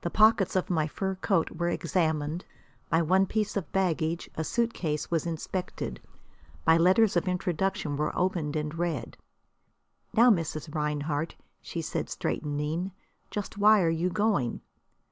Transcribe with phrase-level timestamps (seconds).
[0.00, 2.44] The pockets of my fur coat were examined;
[2.90, 6.00] my one piece of baggage, a suitcase, was inspected;
[6.66, 9.16] my letters of introduction were opened and read.
[10.12, 10.74] "Now, Mrs.
[10.74, 12.90] Rinehart," she said, straightening,
[13.30, 14.60] "just why are you going?"